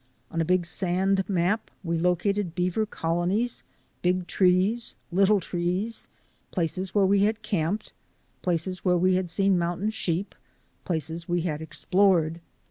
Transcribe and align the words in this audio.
On 0.31 0.41
a 0.41 0.45
big 0.45 0.65
sand 0.65 1.29
map 1.29 1.69
we 1.83 1.95
located 1.99 2.55
beaver 2.55 2.87
colonies, 2.87 3.61
big 4.01 4.25
trees, 4.25 4.95
little 5.11 5.39
trees, 5.39 6.07
places 6.49 6.95
where 6.95 7.05
we 7.05 7.19
had 7.21 7.43
camped, 7.43 7.93
places 8.41 8.83
where 8.83 8.97
we 8.97 9.13
had 9.13 9.29
seen 9.29 9.59
mountain 9.59 9.91
sheep, 9.91 10.33
places 10.85 11.29
we 11.29 11.41
had 11.41 11.61
explored. 11.61 12.41